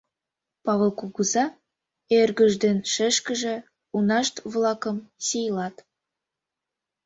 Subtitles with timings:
[0.65, 1.45] Павыл кугыза,
[2.19, 3.55] эргыж ден шешкыже
[3.95, 5.75] унашт-влакым сийлат.